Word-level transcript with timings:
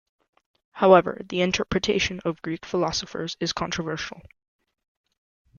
However, 0.71 1.21
the 1.29 1.41
interpretation 1.41 2.21
of 2.25 2.41
Greek 2.41 2.65
philosophers 2.65 3.37
is 3.39 3.53
controversial. 3.53 4.19